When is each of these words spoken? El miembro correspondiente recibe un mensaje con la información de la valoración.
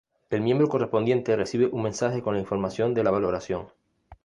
El 0.31 0.41
miembro 0.41 0.67
correspondiente 0.67 1.35
recibe 1.35 1.67
un 1.67 1.83
mensaje 1.83 2.23
con 2.23 2.33
la 2.33 2.39
información 2.39 2.95
de 2.95 3.03
la 3.03 3.11
valoración. 3.11 3.67